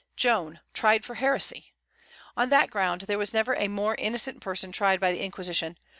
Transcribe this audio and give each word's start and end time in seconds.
Joan 0.15 0.61
tried 0.73 1.05
for 1.05 1.13
heresy! 1.13 1.75
On 2.35 2.49
that 2.49 2.71
ground 2.71 3.01
there 3.01 3.19
was 3.19 3.35
never 3.35 3.53
a 3.53 3.67
more 3.67 3.93
innocent 3.99 4.41
person 4.41 4.71
tried 4.71 4.99
by 4.99 5.11
the 5.11 5.21
Inquisition. 5.23 5.77